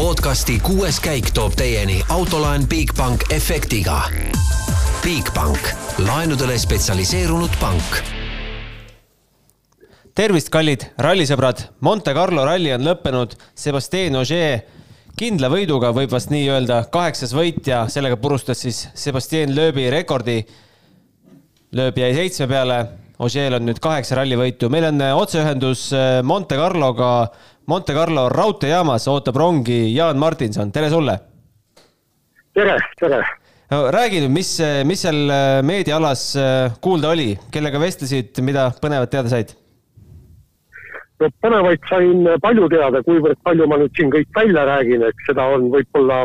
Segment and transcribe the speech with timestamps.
[0.00, 3.98] podcasti kuues käik toob teieni autolaen Bigbank efektiga.
[5.02, 5.60] Bigbank,
[6.06, 7.98] laenudele spetsialiseerunud pank.
[10.16, 14.62] Tervist, kallid rallisõbrad, Monte Carlo ralli on lõppenud, Sebastian Ogier
[15.20, 20.40] kindla võiduga, võib vast nii öelda, kaheksas võit ja sellega purustas siis Sebastian Loebi rekordi.
[21.76, 22.80] Loeb jäi seitsme peale,
[23.20, 27.28] Ogier'l on nüüd kaheksa rallivõitu, meil on otseühendus äh, Monte Carloga,
[27.70, 31.12] Monte Carlo raudteejaamas ootab rongi Jaan Martinson, tere sulle!
[32.54, 33.20] tere, tere!
[33.94, 34.48] räägi nüüd, mis,
[34.88, 39.52] mis seal äh, meediaalas äh, kuulda oli, kellega vestlesid, mida põnevat teada said?
[41.22, 45.46] no põnevaid sain palju teada, kuivõrd palju ma nüüd siin kõik välja räägin, eks seda
[45.54, 46.24] on võib-olla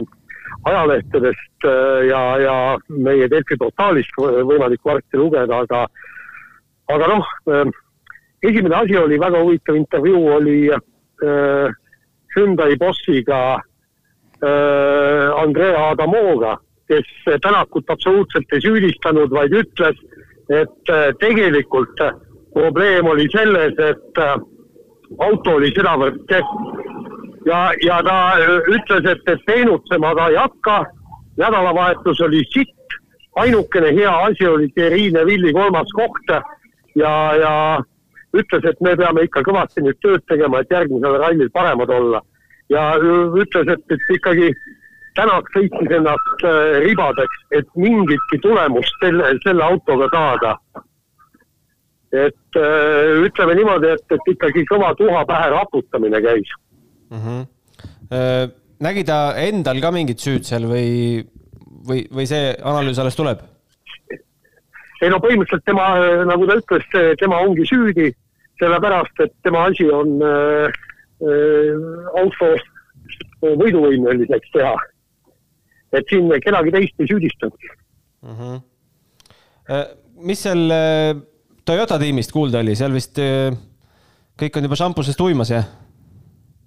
[0.72, 2.58] ajalehtedest äh, ja, ja
[2.89, 5.86] meie Delfi portaalist võimalik varsti lugeda, aga,
[6.98, 7.31] aga noh,
[8.41, 10.58] esimene asi oli väga huvitav intervjuu oli
[11.25, 11.73] äh,
[12.35, 13.61] Hyundai bossiga
[14.43, 17.08] äh, Andrea Adamoga, kes
[17.41, 19.97] Tänakut absoluutselt ei süüdistanud, vaid ütles,
[20.50, 22.02] et äh, tegelikult
[22.53, 24.35] probleem oli selles, et äh,
[25.19, 26.53] auto oli sedavõrd kehv.
[27.45, 28.17] Ja, ja ta
[28.73, 30.85] ütles, et, et peenutsema ta ei hakka.
[31.38, 32.95] nädalavahetus oli sitt,
[33.35, 36.31] ainukene hea asi oli Thierry Neville'i kolmas koht.
[36.95, 37.53] Ja, ja
[38.36, 42.22] ütles, et me peame ikka kõvasti nüüd tööd tegema, et järgmisel rallil paremad olla.
[42.69, 44.53] ja ütles, et, et ikkagi
[45.16, 46.41] Tänak sõitis ennast
[46.83, 50.50] ribadeks, et mingitki tulemust selle, selle autoga saada
[52.16, 56.52] et äh, ütleme niimoodi, et, et ikkagi kõva tuha pähe raputamine käis
[57.11, 57.22] mm.
[57.22, 58.52] -hmm.
[58.86, 61.25] nägi ta endal ka mingit süüd seal või,
[61.88, 63.44] või, või see analüüs alles tuleb?
[65.02, 65.89] ei no põhimõtteliselt tema,
[66.30, 66.86] nagu ta ütles,
[67.19, 68.13] tema ongi süüdi,
[68.61, 70.80] sellepärast et tema asi on äh,
[71.22, 71.86] äh,
[72.22, 72.56] auto
[73.45, 74.75] võiduvõimeliseks teha.
[75.95, 77.70] et siin kedagi teist ei süüdistanud
[78.22, 78.36] mm.
[78.39, 78.62] -hmm.
[80.28, 80.72] mis seal
[81.66, 83.56] Toyota tiimist kuulda oli, seal vist äh,
[84.40, 85.66] kõik on juba šampusest uimas, jah?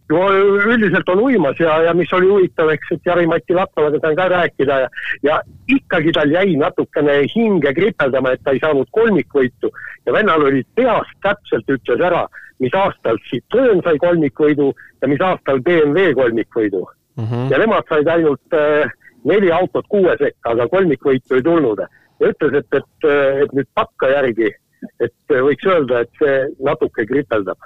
[0.08, 0.24] No
[0.72, 4.78] üldiselt on uimas ja, ja mis oli huvitav, eks, et Jari-Mati Latvalaga sain ka rääkida
[4.82, 4.90] ja,
[5.22, 5.38] ja
[5.68, 9.72] ikkagi tal jäi natukene hinge kripeldama, et ta ei saanud kolmikvõitu
[10.06, 12.24] ja vennal oli peast täpselt ütles ära,
[12.62, 14.70] mis aastal Citroen sai kolmikvõidu
[15.02, 17.24] ja mis aastal BMW kolmikvõidu mm.
[17.24, 17.50] -hmm.
[17.52, 18.88] ja nemad said ainult äh,
[19.24, 21.84] neli autot kuue sekka, aga kolmikvõitu ei tulnud.
[22.20, 23.10] ja ütles, et, et,
[23.44, 24.54] et nüüd takka järgi
[25.02, 27.58] et võiks öelda, et see natuke kripeldab.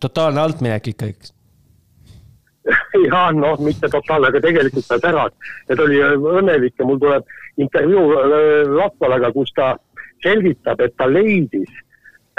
[0.00, 1.32] totaalne altminek ikka, eks?
[3.08, 5.34] ja noh, mitte totaalne, aga tegelikult ta säras.
[5.68, 7.24] et oli õnnelik ja mul tuleb
[7.56, 8.14] intervjuu
[8.76, 9.74] Latvalaga, kus ta
[10.22, 11.70] selgitab, et ta leidis,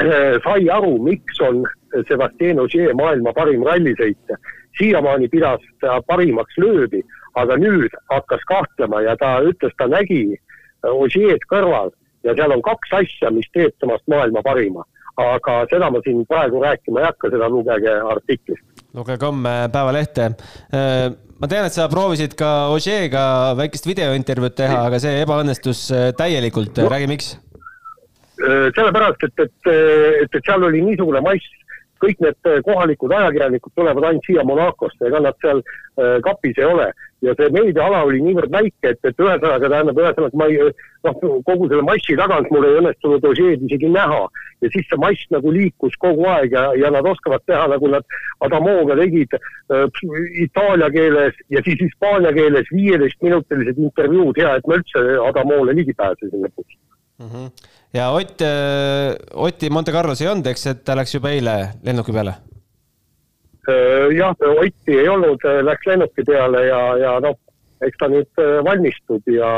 [0.02, 1.64] äh, sai aru, miks on
[2.08, 4.38] Sebastian Ogier maailma parim rallisõitja.
[4.78, 7.02] siiamaani pidas ta parimaks lööbi,
[7.36, 10.38] aga nüüd hakkas kahtlema ja ta ütles, ta nägi
[10.84, 11.92] Ogier'd kõrval
[12.24, 14.86] ja seal on kaks asja, mis teeb temast maailma parima.
[15.20, 18.69] aga seda ma siin praegu rääkima ei hakka, seda lugege artiklist.
[18.98, 20.32] Lugege homme Päevalehte.
[20.74, 23.24] Äh, ma tean, et sa proovisid ka Ožeega
[23.60, 27.32] väikest videointervjuud teha, aga see ebaõnnestus äh, täielikult no., räägi, miks?
[28.40, 31.56] Äh, sellepärast, et, et, et, et seal oli niisugune mass,
[32.04, 35.64] kõik need kohalikud ajakirjanikud tulevad ainult siia Monacosse, ega nad seal
[36.24, 36.90] kapis ei ole.
[37.22, 40.70] Ja see meediaala oli niivõrd väike, et, et ühesõnaga tähendab, ühesõnaga ma ei,
[41.04, 41.18] noh,
[41.48, 44.22] kogu selle massi tagant mul ei õnnestunud Ožeed isegi näha.
[44.62, 48.18] ja siis see mass nagu liikus kogu aeg ja, ja nad oskavad teha, nagu nad
[48.44, 50.02] Adamoga tegid äh,
[50.44, 56.48] itaalia keeles ja siis hispaania keeles viieteistminutilised intervjuud, hea, et ma üldse Adamole ligi pääsesin
[56.48, 56.80] lõpuks
[57.20, 57.28] mm.
[57.28, 57.52] -hmm.
[57.94, 62.12] ja Ott, äh, Otti Monte Carlos ei olnud, eks, et ta läks juba eile lennuki
[62.12, 62.36] peale
[63.70, 67.36] Äh, jah, Otti ei olnud, äh, läks lennuki peale ja, ja noh,
[67.86, 69.50] eks ta nüüd valmistub ja,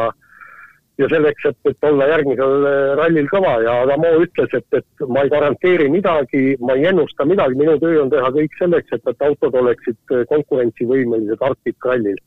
[0.98, 2.66] ja selleks, et, et olla järgmisel
[3.00, 7.58] rallil kõva ja Adamo ütles, et, et ma ei garanteeri midagi, ma ei ennusta midagi,
[7.62, 12.20] minu töö on teha kõik selleks, et, et autod oleksid konkurentsivõimelised Arktika rallil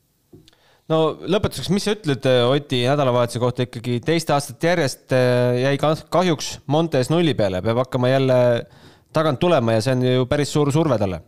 [0.91, 5.15] no lõpetuseks, mis sa ütled Oti nädalavahetuse kohta ikkagi, teist aastat järjest
[5.61, 8.41] jäi kahjuks Montes nulli peale, peab hakkama jälle
[9.15, 11.23] tagant tulema ja see on ju päris suur surve talle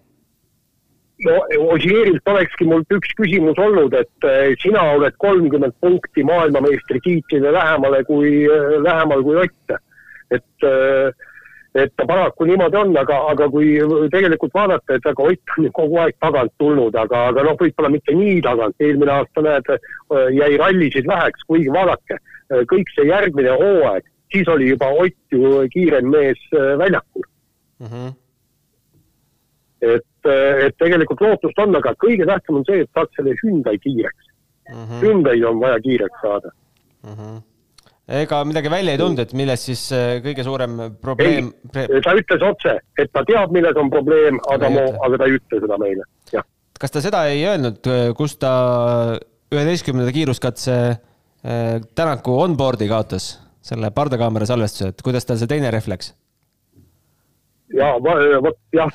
[1.26, 1.38] no
[1.74, 8.44] Ožeerilt olekski mul üks küsimus olnud, et eh, sina oled kolmkümmend punkti maailmameistritiitlile lähemale kui,
[8.46, 9.78] eh, lähemal kui Ott.
[10.32, 11.12] et, eh,
[11.76, 13.76] et ta paraku niimoodi on, aga, aga kui
[14.14, 17.90] tegelikult vaadata, et aga Ott on ju kogu aeg tagant tulnud, aga, aga noh, võib-olla
[17.94, 19.74] mitte nii tagant, eelmine aasta näed,
[20.38, 22.20] jäi rallisid väheks, kuigi vaadake,
[22.72, 27.28] kõik see järgmine hooaeg, siis oli juba Ott ju kiirem mees väljakul
[27.80, 27.92] mm.
[27.92, 28.16] -hmm
[29.82, 30.30] et,
[30.66, 34.32] et tegelikult lootust on, aga kõige tähtsam on see, et saaks selle Hyundai kiireks
[34.72, 34.74] mm.
[34.74, 35.02] -hmm.
[35.04, 36.50] Hyundai on vaja kiireks saada
[37.04, 37.14] mm.
[37.14, 37.57] -hmm
[38.08, 41.50] ega midagi välja ei tulnud, et milles siis äh, kõige suurem probleem?
[41.74, 45.80] ta ütles otse, et ta teab, milles on probleem, Adamo, aga ta ei ütle seda
[45.82, 46.46] meile, jah.
[46.80, 48.54] kas ta seda ei öelnud, kus ta
[49.52, 53.36] üheteistkümnenda kiiruskatse äh, Tänaku onboard'i kaotas,
[53.68, 56.14] selle pardakaamera salvestuse, et kuidas tal see teine rehv läks?
[57.76, 58.92] ja vot jah,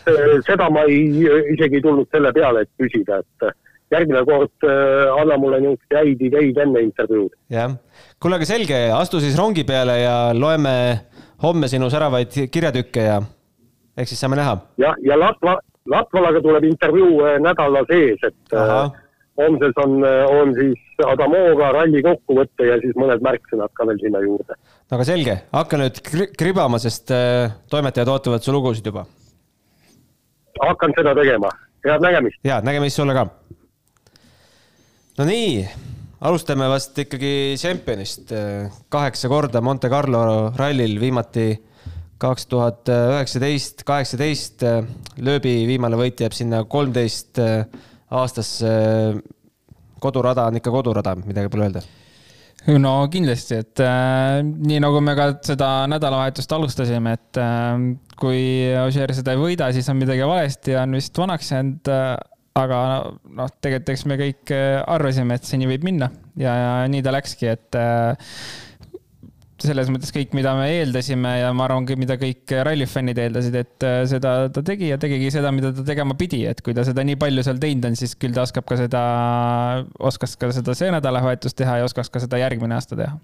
[0.47, 1.05] seda ma ei,
[1.53, 3.53] isegi ei tulnud selle peale, et küsida, et
[3.93, 7.35] järgmine kord äh, anna mulle niisuguseid häid ideid enne intervjuud.
[7.53, 7.77] jah,
[8.23, 10.75] kuule, aga selge, astu siis rongi peale ja loeme
[11.43, 13.21] homme sinu säravaid kirjatükke ja
[13.97, 14.57] eks siis saame näha.
[14.83, 15.59] jah, ja Latva,
[15.93, 19.01] Latvalaga tuleb intervjuu äh, nädala sees, et äh,
[19.41, 24.57] homses on, on siis Adamoga ralli kokkuvõte ja siis mõned märksõnad ka veel sinna juurde
[24.57, 26.01] no aga selge, hakka nüüd
[26.39, 27.13] kribama, sest
[27.73, 29.07] toimetajad ootavad su lugusid juba.
[30.61, 31.51] hakkan seda tegema,
[31.89, 32.39] head nägemist.
[32.45, 33.27] head nägemist sulle ka.
[35.23, 35.63] No nii,
[36.27, 38.33] alustame vast ikkagi tšempionist.
[38.91, 41.53] kaheksa korda Monte Carlo rallil, viimati
[42.23, 44.67] kaks tuhat üheksateist, kaheksateist.
[45.23, 48.73] lööbi viimane võit jääb sinna kolmteist aastasse.
[50.03, 51.85] kodurada on ikka kodurada, midagi pole öelda
[52.83, 57.87] no kindlasti, et äh, nii nagu me ka seda nädalavahetust alustasime, et äh,
[58.19, 58.43] kui
[58.83, 62.13] Ožeer seda ei võida, siis on midagi valesti ja on vist vanaks jäänud äh,.
[62.59, 62.81] Aga
[63.33, 66.11] noh, tegelikult eks me kõik äh, arvasime, et see nii võib minna.
[66.41, 68.35] Ja, ja nii ta läkski, et äh,
[69.63, 74.01] selles mõttes kõik, mida me eeldasime ja ma arvan, mida kõik rallifännid eeldasid, et äh,
[74.11, 77.19] seda ta tegi ja tegigi seda, mida ta tegema pidi, et kui ta seda nii
[77.21, 79.03] palju seal teinud on, siis küll ta oskab ka seda,
[80.11, 83.17] oskas ka seda see nädalavahetus teha ja oskaks ka seda järgmine aasta teha.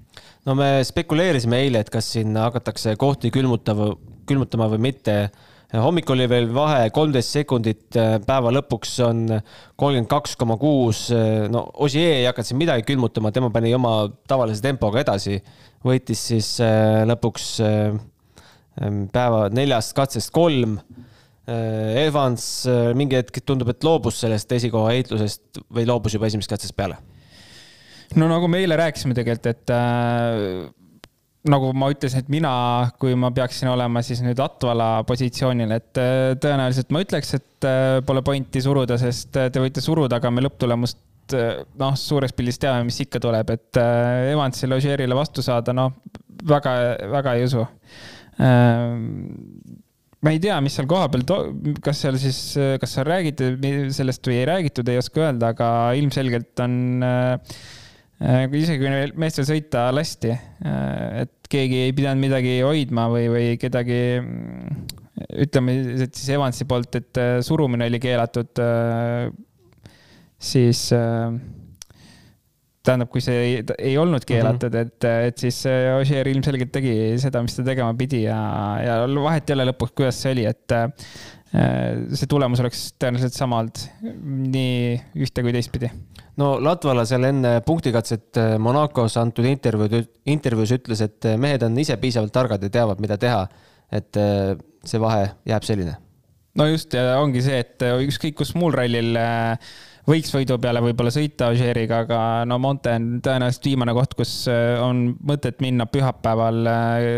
[0.48, 3.92] no me spekuleerisime eile, et kas siin hakatakse kohti külmutama,
[4.28, 5.18] külmutama või mitte
[5.68, 9.24] hommikul oli veel vahe kolmteist sekundit, päeva lõpuks on
[9.76, 11.08] kolmkümmend kaks koma kuus.
[11.52, 13.98] no Ossier ei hakanud siin midagi külmutama, tema pani oma
[14.30, 15.36] tavalise tempoga edasi
[15.84, 17.98] võitis siis äh, lõpuks äh,
[18.82, 20.78] ähm, päeva neljast katsest kolm.
[21.48, 22.44] Äh, Evans
[22.98, 26.98] mingi hetk tundub, et loobus sellest esikoha heitlusest või loobus juba esimesest katsest peale?
[28.16, 30.68] no nagu me eile rääkisime tegelikult, et äh,
[31.48, 32.52] nagu ma ütlesin, et mina,
[33.00, 37.98] kui ma peaksin olema siis nüüd Atvala positsioonil, et äh, tõenäoliselt ma ütleks, et äh,
[38.06, 41.04] pole pointi suruda, sest te võite suruda, aga me lõpptulemust
[41.36, 45.92] noh, suures pildis teame, mis ikka tuleb, et eh, Evansile, Ožeerile vastu saada, noh,
[46.48, 46.72] väga,
[47.12, 47.64] väga ei usu.
[48.44, 49.02] Ehm,
[50.24, 51.26] ma ei tea, mis seal kohapeal,
[51.84, 52.40] kas seal siis,
[52.80, 53.52] kas seal räägiti
[53.94, 55.68] sellest või ei räägitud, ei oska öelda, aga
[55.98, 57.60] ilmselgelt on eh,
[58.18, 60.32] isegi kui meestel sõita lasti,
[61.22, 64.00] et keegi ei pidanud midagi hoidma või, või kedagi
[65.44, 68.62] ütleme, et siis Evansi poolt, et surumine oli keelatud
[70.38, 71.34] siis äh,
[72.86, 73.56] tähendab, kui see ei,
[73.90, 74.92] ei olnud keelatud mm, -hmm.
[74.94, 78.38] et, et siis äh, Ožeer ilmselgelt tegi seda, mis ta tegema pidi ja,
[78.84, 80.86] ja vahet ei ole lõpuks, kuidas see oli, et äh,
[81.48, 83.78] see tulemus oleks tõenäoliselt sama olnud
[84.52, 85.88] nii ühte kui teistpidi.
[86.36, 92.34] no Latvala seal enne punktikatset Monacos antud intervjuud, intervjuus ütles, et mehed on ise piisavalt
[92.36, 93.46] targad ja teavad, mida teha.
[93.88, 94.12] et
[94.84, 95.96] see vahe jääb selline.
[96.60, 99.70] no just, ja ongi see, et ükskõik kus muul rallil äh,
[100.08, 104.76] võiks võidu peale võib-olla sõita Ožeeriga, aga no Monte on tõenäoliselt viimane koht, kus äh,
[104.82, 107.08] on mõtet minna pühapäeval äh,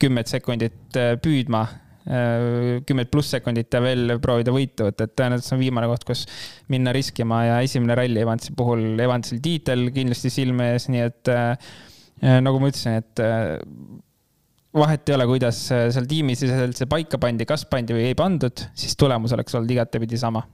[0.00, 1.62] kümmet sekundit äh, püüdma,
[2.06, 6.24] kümmet pluss sekundit ja veel proovida võitu võtta, et tõenäoliselt see on viimane koht, kus
[6.70, 11.32] minna riskima ja esimene ralli Evansi puhul, Evansil tiitel kindlasti silme ees, nii et
[12.46, 13.24] nagu ma ütlesin, et
[14.76, 18.96] vahet ei ole, kuidas seal tiimisiseselt see paika pandi, kas pandi või ei pandud, siis
[18.98, 20.44] tulemus oleks olnud igatepidi sama.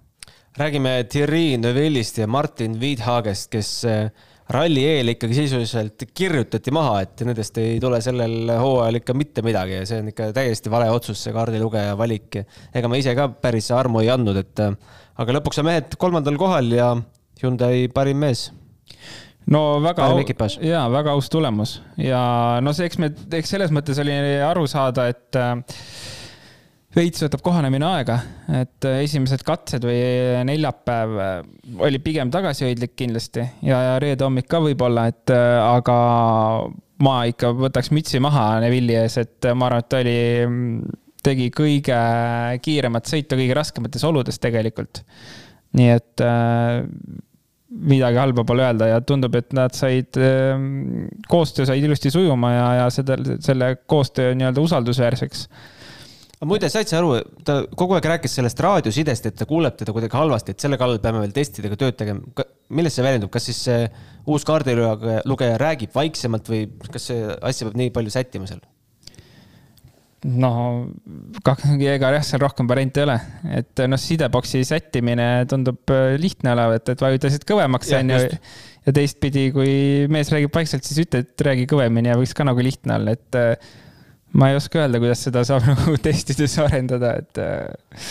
[0.59, 4.11] Räägime Thierry Neuvillist ja Martin Wiedhagest, kes äh,
[4.53, 9.79] ralli eel ikkagi sisuliselt kirjutati maha, et nendest ei tule sellel hooajal ikka mitte midagi
[9.81, 12.43] ja see on ikka täiesti vale otsus, see kaardilugeja valik.
[12.75, 16.73] ega ma ise ka päris armu ei andnud, et aga lõpuks on mehed kolmandal kohal
[16.77, 16.95] ja
[17.43, 18.51] Hyundai parim mees.
[19.51, 20.07] No väga,
[20.63, 21.81] jaa, väga aus tulemus.
[21.99, 24.15] Ja no see, eks me, eks selles mõttes oli
[24.47, 25.57] aru saada, et äh,
[26.93, 28.19] veits võtab kohanemine aega,
[28.61, 29.99] et äh, esimesed katsed või
[30.49, 31.33] neljapäev äh,
[31.87, 35.97] oli pigem tagasihoidlik kindlasti ja, ja reede hommik ka võib-olla, et äh, aga
[37.03, 41.49] ma ikka võtaks mütsi maha Neville'i ees, et ma arvan, et ta oli, mm, tegi
[41.55, 41.99] kõige
[42.63, 45.05] kiiremat sõitu kõige raskemates oludes tegelikult.
[45.79, 46.83] nii et äh,
[47.73, 50.13] midagi halba pole öelda ja tundub, et nad said,
[51.25, 55.47] koostöö sai ilusti sujuma ja, ja seda, selle koostöö nii-öelda usaldusväärseks
[56.43, 59.95] aga muide, said sa aru, ta kogu aeg rääkis sellest raadiosidest, et ta kuuleb teda
[59.95, 62.49] kuidagi halvasti, et selle kallal peame veel testidega tööd tegema.
[62.75, 63.85] millest see väljendub, kas siis see
[64.27, 68.63] uus kaardilugeja räägib vaiksemalt või kas see asja peab nii palju sättima seal?
[70.27, 70.51] no
[71.79, 73.17] ega jah, seal rohkem variante ei ole,
[73.61, 78.21] et noh, sideboksi sättimine tundub äh, lihtne olevat, et vajutasid kõvemaks, onju.
[78.87, 79.73] ja teistpidi, kui
[80.11, 83.39] mees räägib vaikselt, siis ütle, et räägi kõvemini ja võiks ka nagu lihtne olla, et
[83.39, 83.73] äh,
[84.39, 88.05] ma ei oska öelda, kuidas seda saab nagu testides arendada, et äh,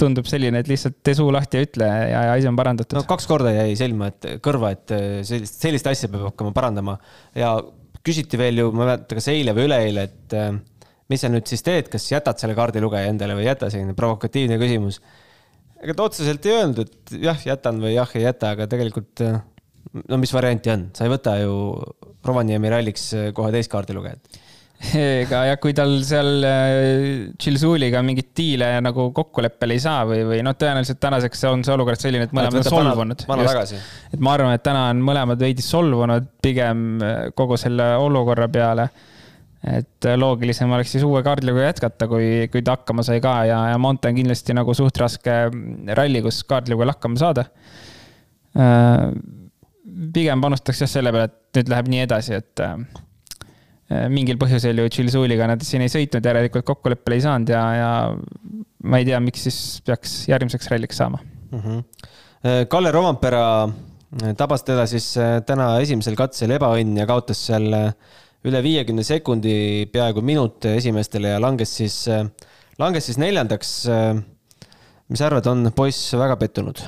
[0.00, 2.96] tundub selline, et lihtsalt tee suu lahti ja ütle ja, ja asi on parandatud.
[2.98, 6.96] no kaks korda jäi silma, et kõrva, et äh, sellist, sellist asja peab hakkama parandama
[7.36, 7.56] ja
[8.06, 10.50] küsiti veel ju, ma ei mäleta, kas eile või üleeile, et äh,
[11.12, 14.58] mis sa nüüd siis teed, kas jätad selle kaardilugeja endale või ei jäta, selline provokatiivne
[14.62, 15.00] küsimus.
[15.82, 19.24] ega ta otseselt ei öelnud, et jah, jätan või jah, ei jäta, aga tegelikult
[19.96, 21.54] no mis varianti on, sa ei võta ju
[22.26, 23.04] Rovaniemi ralliks
[23.36, 24.40] kohe teist kaardilugejat
[24.76, 26.44] ega jah, kui tal seal
[27.40, 31.72] Chilzuliga äh, mingit diile nagu kokkuleppele ei saa või, või noh, tõenäoliselt tänaseks on see
[31.72, 33.24] olukord selline, et mõlemad on solvunud.
[33.24, 38.88] et ma arvan, et täna on mõlemad veidi solvunud pigem äh, kogu selle olukorra peale.
[39.64, 43.62] et äh, loogilisem oleks siis uue kaardiga jätkata, kui, kui ta hakkama sai ka ja,
[43.72, 45.38] ja Monte on kindlasti nagu suht raske
[45.96, 47.48] ralli, kus kaardiga hakkama saada.
[50.12, 52.64] pigem panustaks jah selle peale, et nüüd läheb nii edasi, et
[54.10, 57.90] mingil põhjusel ju Chilzuliga nad siin ei sõitnud, järelikult kokkuleppele ei saanud ja, ja
[58.82, 61.60] ma ei tea, miks siis peaks järgmiseks ralliks saama mm.
[61.60, 62.66] -hmm.
[62.70, 65.12] Kalle Rovampera äh, tabas teda siis
[65.46, 67.70] täna esimesel katsel ebaõnn ja kaotas seal
[68.46, 72.04] üle viiekümne sekundi, peaaegu minut esimestele ja langes siis,
[72.78, 73.72] langes siis neljandaks.
[75.08, 76.82] mis sa arvad, on poiss väga pettunud?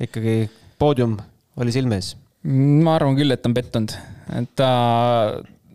[0.00, 1.18] ikkagi poodium
[1.60, 2.14] oli silme ees?
[2.44, 3.94] ma arvan küll, et on pettunud,
[4.36, 4.70] et ta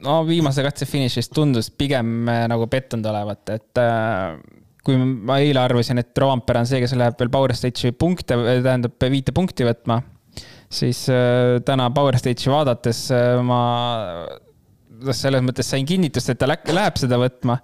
[0.05, 4.37] no viimase katse finišist tundus pigem äh, nagu pettunud olevat, et äh,
[4.85, 9.09] kui ma eile arvasin, et Roompere on see, kes läheb veel Power Stage'i punkte, tähendab
[9.11, 9.99] viite punkti võtma,
[10.71, 13.07] siis äh, täna Power Stage'i vaadates
[13.45, 13.63] ma
[15.15, 17.55] selles mõttes sain kinnitust, et ta läheb seda võtma.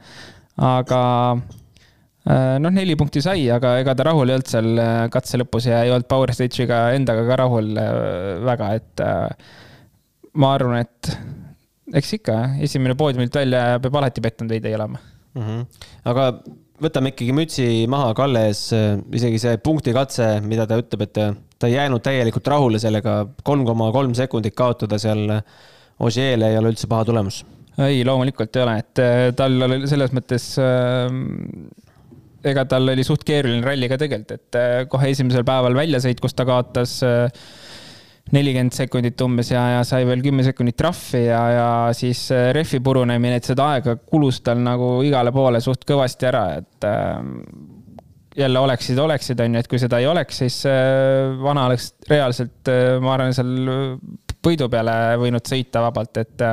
[0.63, 1.00] aga
[2.63, 4.80] noh, neli punkti sai, aga ega ta rahul ei olnud seal
[5.12, 7.74] katse lõpus ja ei olnud Power Stage'iga endaga ka rahul
[8.48, 9.04] väga, et
[10.39, 11.12] ma arvan, et
[11.94, 15.42] eks ikka, esimene poodiumilt välja peab alati pettunud veidi elama mm.
[15.42, 15.89] -hmm.
[16.12, 16.30] aga
[16.82, 18.68] võtame ikkagi mütsi maha Kalle ees,
[19.15, 21.20] isegi see punktikatse, mida ta ütleb, et
[21.60, 25.39] ta ei jäänud täielikult rahule sellega, kolm koma kolm sekundit kaotada seal
[25.96, 27.46] Ožeele ei ole üldse paha tulemus.
[27.80, 31.08] ei, loomulikult ei ole, et äh, tal oli selles mõttes äh,
[32.46, 36.36] ega tal oli suht keeruline ralli ka tegelikult, et äh, kohe esimesel päeval väljasõit, kus
[36.38, 37.46] ta kaotas äh,
[38.34, 41.67] nelikümmend sekundit umbes ja, ja sai veel kümme sekundit trahvi ja, ja
[41.98, 46.46] siis äh, rehvi purunemine, et seda aega kulus tal nagu igale poole suht kõvasti ära,
[46.58, 47.20] et äh,
[48.36, 52.74] jälle oleksid, oleksid, on ju, et kui seda ei oleks, siis äh, vana oleks reaalselt
[53.01, 53.53] ma arvan, seal
[54.46, 56.44] võidu peale võinud sõita vabalt, et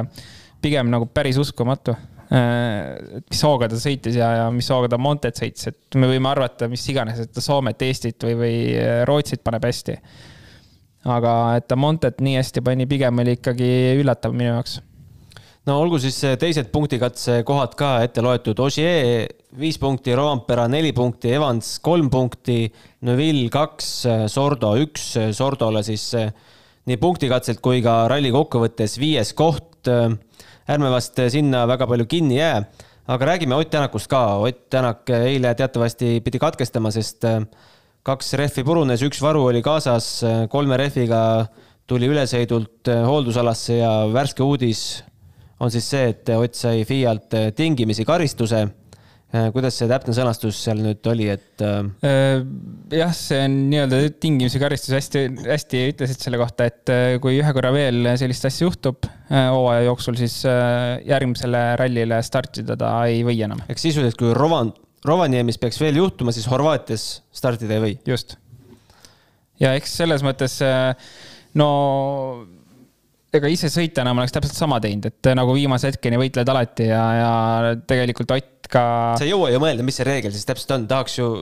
[0.62, 1.96] pigem nagu päris uskumatu
[2.32, 6.30] et mis hooga ta sõitis ja, ja mis hooga ta Montet sõitis, et me võime
[6.30, 8.54] arvata, mis iganes, et ta Soomet, Eestit või, või
[9.08, 9.98] Rootsit paneb hästi
[11.04, 13.68] aga et ta Montet nii hästi pani, pigem oli ikkagi
[14.00, 14.78] üllatav minu jaoks.
[15.66, 18.58] no olgu siis teised punktikatse kohad ka ette loetud.
[18.58, 19.26] Ogier
[19.58, 22.64] viis punkti, Roampera neli punkti, Evans kolm punkti,
[23.06, 23.92] Neville kaks,
[24.32, 26.12] Sordo üks, Sordole siis
[26.86, 29.68] nii punktikatselt kui ka ralli kokkuvõttes viies koht.
[30.72, 32.62] ärme vast sinna väga palju kinni jää,
[33.06, 34.38] aga räägime Ott Tänakust ka.
[34.38, 37.24] Ott Tänak eile teatavasti pidi katkestama, sest
[38.02, 40.08] kaks rehvi purunes, üks varu oli kaasas,
[40.50, 41.22] kolme rehviga
[41.90, 45.02] tuli ülesõidult eh, hooldusalasse ja värske uudis
[45.62, 48.64] on siis see, et Ott sai FIA-lt eh, tingimisi karistuse.
[49.32, 51.62] Eh, kuidas see täpne sõnastus seal nüüd oli, et?
[52.92, 56.92] jah, see on nii-öelda tingimisi karistus, hästi, hästi ütlesid selle kohta, et
[57.22, 63.24] kui ühe korra veel sellist asja juhtub hooaja jooksul, siis järgmisele rallile startida ta ei
[63.24, 63.64] või enam.
[63.72, 64.74] ehk sisuliselt, kui Rovan
[65.06, 67.94] Rovaniemis peaks veel juhtuma, siis Horvaatias startida ei või.
[68.06, 68.36] just.
[69.60, 70.92] ja eks selles mõttes äh,
[71.58, 71.68] no
[73.32, 76.90] ega ise sõitjana ma oleks täpselt sama teinud, et äh, nagu viimase hetkeni võitled alati
[76.90, 77.32] ja, ja
[77.88, 78.84] tegelikult Ott ka.
[79.18, 81.32] sa ei jõua ju mõelda, mis see reegel siis täpselt on, tahaks ju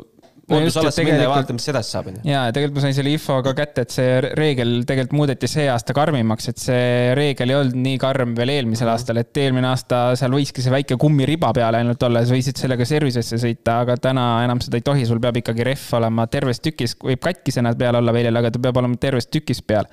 [0.51, 2.23] koondusalasse minna ja vaadata, mis edasi saab, onju.
[2.27, 5.67] ja, ja tegelikult ma sain selle info ka kätte, et see reegel tegelikult muudeti see
[5.73, 9.01] aasta karmimaks, et see reegel ei olnud nii karm veel eelmisel mm -hmm.
[9.01, 12.87] aastal, et eelmine aasta seal võiski see väike kummiriba peal ainult olla, sa võisid sellega
[12.89, 16.97] service'isse sõita, aga täna enam seda ei tohi, sul peab ikkagi rehv olema terves tükis,
[17.03, 19.89] võib katkisena peal olla väljal, aga ta peab olema terves tükis peal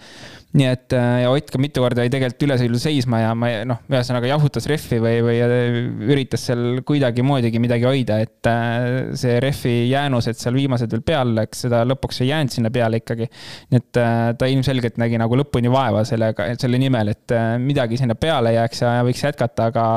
[0.55, 3.81] nii et äh, ja Ott ka mitu korda jäi tegelikult ülesõidul seisma ja ma noh,
[3.91, 9.75] ühesõnaga jahutas rehvi või, või äh, üritas seal kuidagimoodigi midagi hoida, et äh, see rehvi
[9.91, 13.27] jäänused seal viimased veel peal läks, seda lõpuks ei jäänud sinna peale ikkagi.
[13.73, 14.01] nii et
[14.39, 18.99] ta ilmselgelt nägi nagu lõpuni vaeva sellega, selle nimel, et midagi sinna peale jääks ja
[19.05, 19.87] võiks jätkata, aga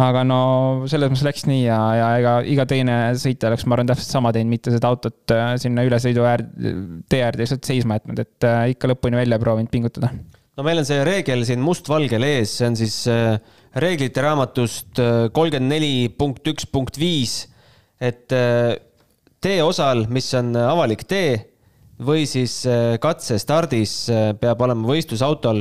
[0.00, 0.40] aga no
[0.90, 4.32] selles mõttes läks nii ja, ja ega iga teine sõitja oleks, ma arvan, täpselt sama
[4.34, 6.74] teinud, mitte seda autot äh, sinna ülesõidu äärde,
[7.10, 10.12] tee äärde lihtsalt seisma jätnud, et äh, ikka lõpuni välja proovinud pingutada.
[10.56, 13.36] no meil on see reegel siin mustvalgel ees, see on siis äh,
[13.80, 14.98] reeglite raamatust
[15.36, 17.44] kolmkümmend neli punkt üks punkt viis,
[18.00, 18.32] et
[19.44, 21.36] teeosal, mis on avalik tee
[22.02, 22.64] või siis
[22.98, 23.92] katsestardis
[24.40, 25.60] peab olema võistlusautol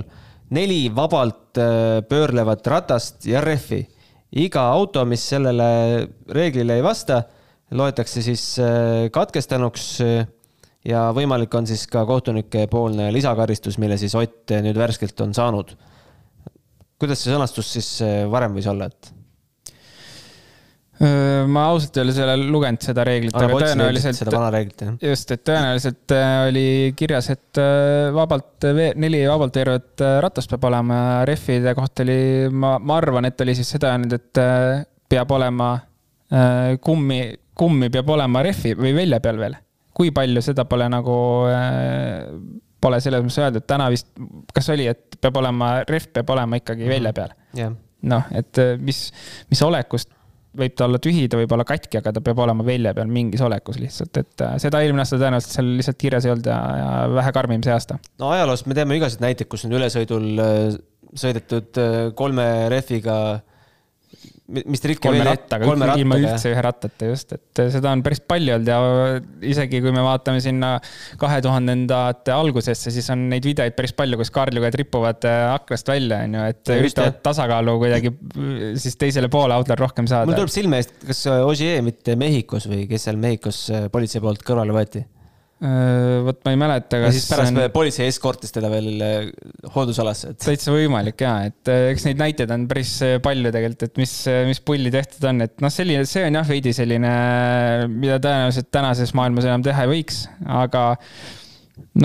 [0.55, 1.60] neli vabalt
[2.10, 3.84] pöörlevat ratast ja rehvi
[4.38, 5.69] iga auto, mis sellele
[6.36, 7.24] reeglile ei vasta,
[7.71, 10.27] loetakse siis äh, katkestanuks äh,
[10.88, 15.75] ja võimalik on siis ka kohtunike poolne lisakaristus, mille siis Ott nüüd värskelt on saanud.
[17.00, 19.18] kuidas see sõnastus siis äh, varem võis olla, et?
[21.00, 24.18] Ma ausalt öeldes ei ole lugenud seda reeglit, aga tõenäoliselt.
[24.18, 24.96] seda vana reeglit, jah.
[25.12, 26.15] just, et tõenäoliselt
[26.50, 26.65] oli
[27.00, 27.62] kirjas, et
[28.15, 28.68] vabalt,
[29.00, 32.20] neli vabalt veerevat ratast peab olema ja rehvide kohta oli,
[32.51, 34.44] ma, ma arvan, et oli siis seda nüüd, et
[35.10, 35.72] peab olema
[36.84, 37.22] kummi,
[37.58, 39.56] kummi peab olema rehvi või välja peal veel.
[39.96, 41.15] kui palju, seda pole nagu,
[42.79, 44.12] pole selles mõttes öeldud, täna vist,
[44.56, 47.36] kas oli, et peab olema, rehv peab olema ikkagi välja peal
[48.08, 49.10] noh, et mis,
[49.50, 50.12] mis olekust
[50.58, 53.41] võib ta olla tühi, ta võib olla katki, aga ta peab olema välja peal mingis
[53.46, 56.94] olekus lihtsalt, et äh, seda eelmine aasta tõenäoliselt seal lihtsalt kirjas ei olnud ja, ja
[57.13, 58.00] vähe karmim see aasta.
[58.22, 60.79] no ajaloost me teame igasuguseid näiteid, kus on ülesõidul äh,
[61.18, 63.20] sõidetud äh, kolme rehviga
[64.50, 65.68] mis trikk kolme rattaga,
[66.00, 68.79] ilma üldse ühe rattata just, et seda on päris palju olnud ja
[69.51, 70.72] isegi kui me vaatame sinna
[71.22, 76.24] kahe tuhandendate algusesse, siis on neid videoid päris palju, kus kaarlujad ripuvad äh, aknast välja,
[76.25, 78.13] on ju, et ja üritavad tasakaalu kuidagi
[78.82, 80.29] siis teisele poole autol rohkem saada.
[80.29, 84.46] mul tuleb silme eest, kas Ogier mitte Mehhikos või kes seal Mehhikos äh, politsei poolt
[84.48, 85.06] kõrvale võeti?
[85.06, 85.18] Äh,
[85.59, 87.09] vot ma ei mäleta, kas.
[87.09, 87.65] ja siis pärast on...
[87.73, 89.15] politsei eskortis teda veel äh,
[89.73, 90.39] hooldusalasse, et.
[90.45, 92.93] täitsa võimalik ja, et äh, eks neid näiteid on päris
[93.25, 94.13] palju tegelikult, et mis,
[94.48, 97.11] mis pulli tehtud on, et noh, selline, see on jah veidi selline,
[97.91, 100.85] mida tõenäoliselt tänases maailmas enam teha ei võiks, aga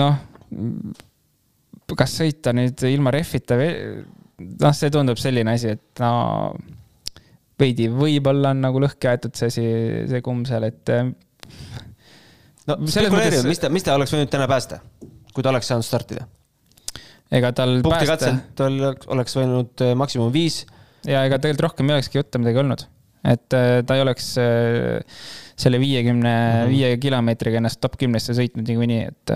[0.01, 0.19] noh,
[1.95, 3.71] kas sõita nüüd ilma rehvita või,
[4.51, 6.13] noh, see tundub selline asi, et no
[7.55, 9.67] veidi võib-olla on nagu lõhki aetud see asi,
[10.11, 10.91] see kumm seal, et
[12.69, 14.81] no spekuleerime mõttes..., mis ta, mis ta oleks võinud täna päästa,
[15.33, 16.27] kui ta oleks saanud startida?
[17.33, 20.63] ega tal punkti katselt tal oleks võinud äh, maksimum viis.
[21.07, 22.85] ja ega tegelikult rohkem ei olekski jutte midagi olnud.
[23.25, 25.23] et äh, ta ei oleks äh,
[25.55, 29.35] selle viiekümne mm -hmm., viie kilomeetriga ennast top kümnesse sõitnud niikuinii, et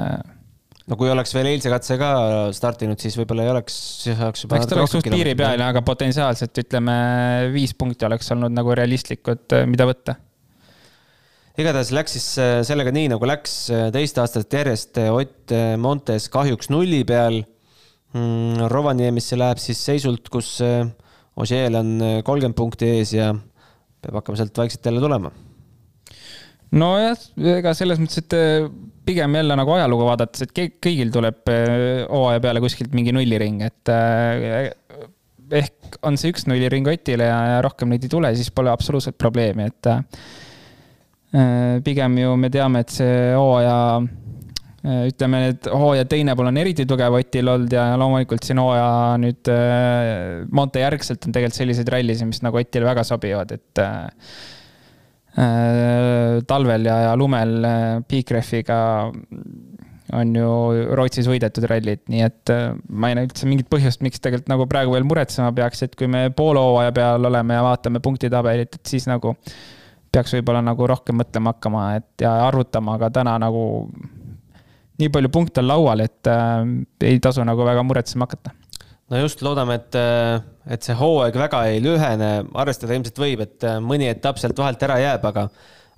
[0.90, 2.12] no kui oleks veel eilse katse ka
[2.54, 4.58] startinud, siis võib-olla ei oleks, siis oleks juba.
[4.60, 6.96] eks ta oleks suht piiri peal, aga potentsiaalselt ütleme,
[7.54, 10.18] viis punkti oleks olnud nagu realistlikud, mida võtta
[11.60, 16.30] igatahes läks siis äh, sellega nii, nagu läks äh, teist aastat järjest äh, Ott Montes
[16.32, 17.42] kahjuks nulli peal.
[18.16, 20.56] Mm, Rovaniemisse läheb siis seisult, kus
[21.40, 21.92] Ožeel on
[22.26, 23.28] kolmkümmend punkti ees ja
[24.02, 25.30] peab hakkama sealt vaikselt jälle tulema.
[26.74, 27.22] nojah,
[27.54, 28.36] ega selles mõttes, et
[29.06, 31.54] pigem jälle nagu ajalugu vaadates, et kõigil tuleb
[32.10, 33.94] hooaja peale kuskilt mingi nulliring, et
[35.62, 39.70] ehk on see üks nulliring Otile ja, rohkem neid ei tule, siis pole absoluutselt probleemi,
[39.70, 39.94] et
[41.86, 43.78] pigem ju me teame, et see hooaja,
[44.82, 49.18] äh, ütleme, et hooaja teine pool on eriti tugev Otil olnud ja loomulikult siin hooaja
[49.22, 53.84] nüüd äh, Monte järgselt on tegelikult selliseid rallisid, mis nagu Otile väga sobivad, et
[56.50, 57.62] talvel ja, ja lumel
[58.10, 58.80] Big-Refiga
[60.18, 60.50] on ju
[60.98, 62.52] Rootsis võidetud rallid, nii et
[62.90, 66.10] ma ei näe üldse mingit põhjust, miks tegelikult nagu praegu veel muretsema peaks, et kui
[66.12, 69.38] me poole hooaja peal oleme ja vaatame punktitabelit, et siis nagu
[70.12, 73.64] peaks võib-olla nagu rohkem mõtlema hakkama, et ja arvutama, aga täna nagu
[75.00, 76.64] nii palju punkte on laual, et äh,
[77.08, 78.54] ei tasu nagu väga muretsema hakata.
[79.10, 80.42] no just, loodame, et, äh,
[80.76, 84.84] et see hooaeg väga ei lühene, arvestada ilmselt võib, et äh, mõni etapp sealt vahelt
[84.86, 85.48] ära jääb, aga,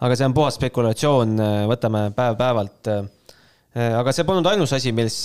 [0.02, 2.94] aga see on puhas spekulatsioon, äh, võtame päev-päevalt.
[3.72, 5.22] aga see polnud ainus asi, mis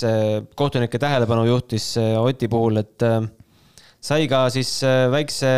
[0.55, 3.03] kohtunike tähelepanu juhtis Oti puhul, et
[4.03, 5.49] sai ka siis äh, väikse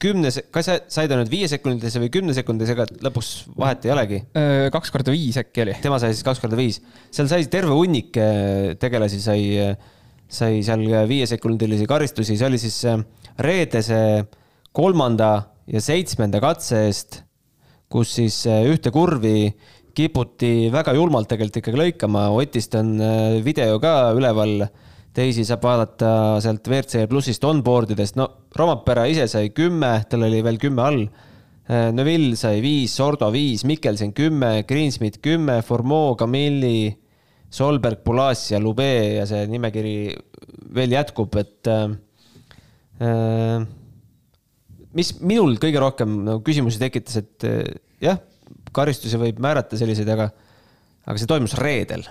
[0.00, 4.20] kümne, kas sai ta nüüd viiesekundilise või kümnesekundilise, ega lõpuks vahet ei olegi?
[4.72, 5.74] kaks korda viis äkki oli.
[5.84, 6.80] tema sai siis kaks korda viis.
[7.12, 8.16] seal sai terve hunnik
[8.80, 9.42] tegelasi sai,
[10.24, 12.80] sai seal viiesekundilisi karistusi, see oli siis
[13.44, 14.00] reedese
[14.72, 15.34] kolmanda
[15.68, 17.20] ja seitsmenda katse eest,
[17.92, 19.50] kus siis ühte kurvi
[19.92, 22.96] kiputi väga julmalt tegelikult ikkagi lõikama, Otist on
[23.44, 24.64] video ka üleval
[25.16, 30.42] teisi saab vaadata sealt WRC plussist onboard idest, no Rompera ise sai kümme, tal oli
[30.46, 31.02] veel kümme all.
[31.70, 36.92] Äh, Neville sai viis, Sordo viis, Mikkelsen kümme, Greensmith kümme, Formeau, Camilli,
[37.50, 39.94] Solberg, Pulas ja Lube ja see nimekiri
[40.74, 41.86] veel jätkub, et äh,
[43.02, 43.66] äh,
[44.94, 47.64] mis minul kõige rohkem nagu küsimusi tekitas, et äh,
[48.02, 48.22] jah,
[48.74, 50.30] karistusi võib määrata selliseid, aga,
[51.06, 52.06] aga see toimus reedel.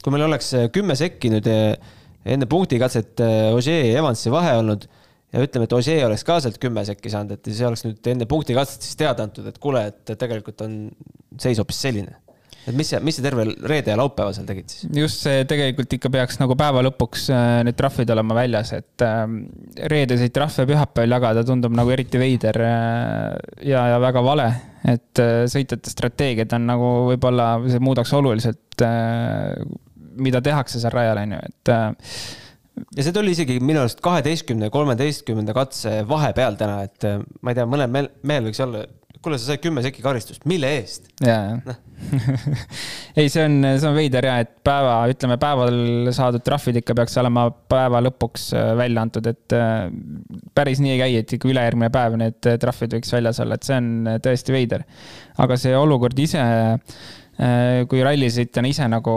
[0.00, 1.74] kui meil oleks kümme sekki nüüd äh,
[2.28, 4.86] enne punktikatset äh, Ožee ja Evansi vahe olnud
[5.30, 8.26] ja ütleme, et Ožee oleks ka sealt kümme sekki saanud, et see oleks nüüd enne
[8.30, 10.82] punktikatset siis teada antud, et kuule, et tegelikult on
[11.40, 12.16] seis hoopis selline.
[12.66, 14.84] et mis mis see terve reede ja laupäeva seal tegid siis?
[14.92, 19.44] just see tegelikult ikka peaks nagu päeva lõpuks äh, need trahvid olema väljas, et ähm,
[19.92, 23.38] reedeseid trahve pühapäeval jagada tundub nagu eriti veider äh,
[23.70, 24.50] ja, ja väga vale.
[24.90, 28.82] et sõitjate strateegiad on nagu võib-olla, see muudaks oluliselt
[30.22, 32.14] mida tehakse seal rajal, on ju, et äh,
[32.96, 37.52] ja see tuli isegi minu arust kaheteistkümne ja kolmeteistkümnenda katse vahepeal täna, et äh, ma
[37.52, 38.84] ei tea, mõnel mehel, mehel võiks olla,
[39.20, 41.10] kuule, sa said kümme sekki karistust, mille eest?
[41.24, 41.62] jaa, jah.
[41.68, 41.86] Noh.
[43.20, 47.18] ei, see on, see on veider ja, et päeva, ütleme päeval saadud trahvid ikka peaks
[47.20, 49.56] olema päeva lõpuks äh, välja antud, et
[50.56, 53.80] päris nii ei käi, et ikka ülejärgmine päev need trahvid võiks väljas olla, et see
[53.82, 54.86] on tõesti veider.
[55.40, 56.40] aga see olukord ise
[57.88, 59.12] kui rallisõitjana ise nagu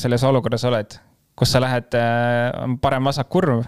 [0.00, 0.94] selles olukorras oled,
[1.38, 3.66] kus sa lähed äh, parem-vasak kurv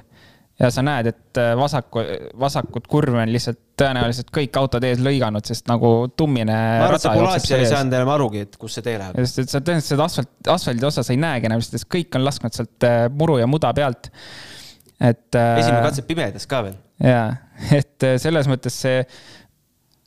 [0.61, 2.03] ja sa näed, et äh, vasaku,
[2.41, 6.53] vasakut kurvi on lihtsalt tõenäoliselt kõik autod ees lõiganud, sest nagu tummine.
[6.53, 9.17] ma arvan, et see Polasia ei saanud enam arugi, et kus see tee läheb.
[9.23, 12.57] sest, et sa tõenäoliselt asfalt, asfaldi osa sa ei näegi enam, sest kõik on lasknud
[12.57, 14.11] sealt muru ja muda pealt.
[15.01, 15.29] et.
[15.33, 16.77] esimene katse pimedas ka veel.
[17.09, 17.29] jaa,
[17.81, 19.05] et selles mõttes see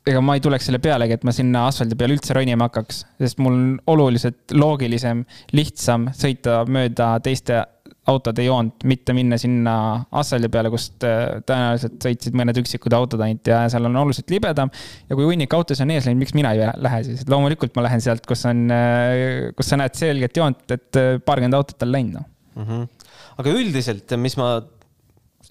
[0.04, 3.38] ega ma ei tuleks selle pealegi, et ma sinna asfaldi peale üldse ronima hakkaks, sest
[3.40, 5.22] mul on oluliselt loogilisem,
[5.56, 7.62] lihtsam sõita mööda teiste
[8.10, 9.74] autode joont, mitte minna sinna
[10.20, 14.72] asfaldi peale, kust äh, tõenäoliselt sõitsid mõned üksikud autod ainult ja seal on oluliselt libedam.
[15.08, 17.86] ja kui hunnik autosid on ees läinud, miks mina ei lähe siis, et loomulikult ma
[17.86, 21.94] lähen sealt, kus on, äh, kus sa näed selget joont, et äh, paarkümmend autot on
[21.94, 22.28] läinud, noh.
[22.54, 23.08] Mm -hmm..
[23.40, 24.50] aga üldiselt, mis ma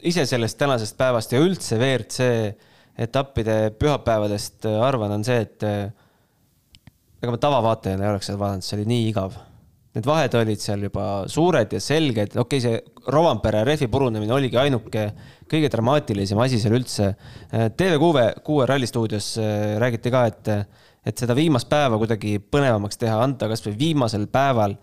[0.03, 2.29] ise sellest tänasest päevast ja üldse WRC
[2.97, 5.87] etappide pühapäevadest äh, arvan, on see, et äh,
[7.21, 9.39] ega ma tavavaatajana ei oleks seda vaadanud, see oli nii igav.
[9.93, 14.57] Need vahed olid seal juba suured ja selged, okei okay,, see Rovanpere rehvi purunemine oligi
[14.57, 15.09] ainuke
[15.51, 17.11] kõige dramaatilisem asi seal üldse.
[17.49, 19.33] Äh, TV6 kuue rallistuudios
[19.81, 20.53] räägiti ka, et,
[21.05, 24.77] et seda viimast päeva kuidagi põnevamaks teha, anda kasvõi viimasel päeval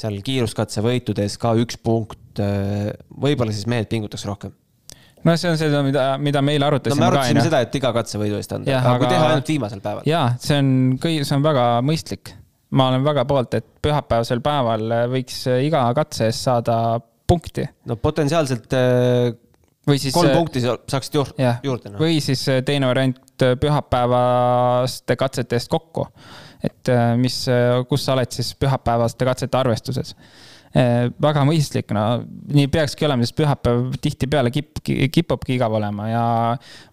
[0.00, 2.40] seal kiiruskatsevõitudes ka üks punkt.
[2.40, 4.54] võib-olla siis mehed pingutaks rohkem
[5.24, 6.98] no see on seda, mida, mida me eile arutasime.
[6.98, 9.84] no me arutasime ka, seda, et iga katsevõidu eest anda, aga kui teha ainult viimasel
[9.84, 10.08] päeval.
[10.08, 12.34] jaa, see on kõi-, see on väga mõistlik.
[12.78, 16.80] ma olen väga poolt, et pühapäevasel päeval võiks iga katse eest saada
[17.30, 17.64] punkti.
[17.86, 19.32] no potentsiaalselt äh,
[19.88, 21.32] või siis kolm äh, punkti saaksid juur,
[21.64, 22.00] juurde no..
[22.02, 26.06] või siis äh, teine variant pühapäevaste katsete eest kokku.
[26.64, 27.36] et mis,
[27.88, 30.14] kus sa oled siis pühapäevaste katsete arvestuses
[30.70, 32.22] väga mõistlik, no
[32.54, 36.22] nii peakski olema, sest pühapäev tihtipeale kip-, kipubki igav olema ja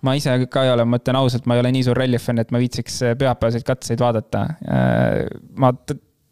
[0.06, 2.54] ma ise ka ei ole, ma ütlen ausalt, ma ei ole nii suur rallifänn, et
[2.54, 4.44] ma viitsiks pühapäevaseid katseid vaadata.
[4.66, 5.22] Eh,
[5.62, 5.72] ma,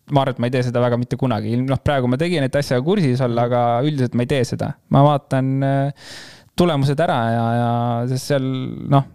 [0.09, 2.57] ma arvan, et ma ei tee seda väga mitte kunagi, noh, praegu ma tegin, et
[2.57, 6.11] asjaga kursis olla, aga üldiselt ma ei tee seda, ma vaatan eh,
[6.57, 7.71] tulemused ära ja, ja
[8.09, 8.45] sest seal
[8.89, 9.09] noh,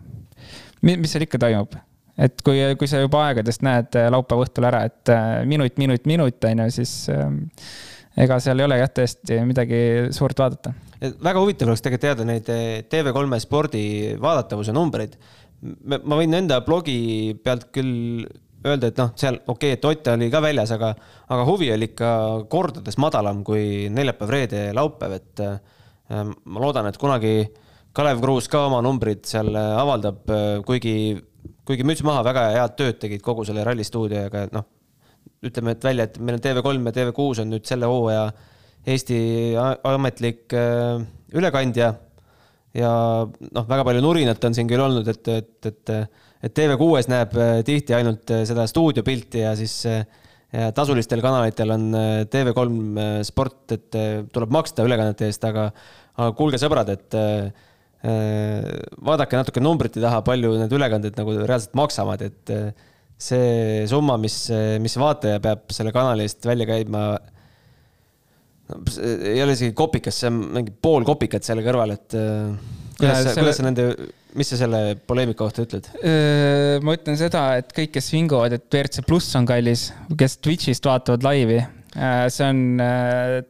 [0.87, 1.75] mis seal ikka toimub.
[2.21, 5.11] Et kui, kui sa juba aegadest näed laupäeva õhtul ära, et
[5.49, 6.93] minut, minut, minut on ju, siis
[8.25, 9.81] ega seal ei ole jah, tõesti midagi
[10.15, 10.73] suurt vaadata.
[11.01, 13.83] väga huvitav oleks tegelikult teada neid eh, TV3 spordi
[14.21, 15.17] vaadatavuse numbreid.
[15.87, 18.25] ma võin enda blogi pealt küll
[18.65, 20.95] öelda, et noh, seal okei okay,, et Ott oli ka väljas, aga,
[21.29, 22.11] aga huvi oli ikka
[22.53, 27.35] kordades madalam kui neljapäev, reede, laupäev, et äh, ma loodan, et kunagi
[27.97, 30.29] Kalev Kruus ka oma numbrid seal avaldab,
[30.67, 31.17] kuigi,
[31.67, 34.69] kuigi müts maha, väga head tööd tegid kogu selle rallistuudioga, noh
[35.47, 38.25] ütleme, et välja, et meil on TV3 ja TV6 on nüüd selle hooaja
[38.89, 39.19] Eesti
[39.85, 41.03] ametlik äh,
[41.37, 41.95] ülekandja.
[42.75, 42.91] ja
[43.27, 45.93] noh, väga palju nurinat on siin küll olnud, et, et, et,
[46.47, 49.83] et TV6-s näeb äh, tihti ainult äh, seda stuudiopilti ja siis
[50.51, 51.93] ja tasulistel kanalitel on
[52.27, 53.99] TV3 sport, et
[54.35, 55.69] tuleb maksta ülekannete eest, aga,
[56.17, 57.15] aga kuulge, sõbrad, et
[59.07, 62.53] vaadake natuke numbrite taha, palju need ülekanded nagu reaalselt maksavad, et
[63.21, 64.47] see summa, mis,
[64.81, 67.05] mis vaataja peab selle kanali eest välja käima
[69.01, 72.55] ei ole isegi kopikas, see on mingi pool kopikat selle kõrval, et äh,
[72.99, 73.87] kuidas sa, kuidas sa nende,
[74.39, 75.91] mis sa selle poleemika kohta ütled?
[76.01, 80.87] Äh, ma ütlen seda, et kõik, kes vinguvad, et WRC pluss on kallis, kes Twitch'ist
[80.91, 81.61] vaatavad laivi,
[81.97, 82.85] äh, see on